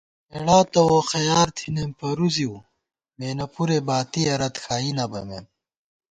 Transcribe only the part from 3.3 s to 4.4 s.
پُرے باتِیَہ